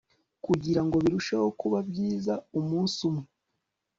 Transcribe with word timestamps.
Kugirango 0.45 0.95
birusheho 1.03 1.47
kuba 1.61 1.77
byiza 1.89 2.33
umunsi 2.59 2.97
umwe 3.09 3.27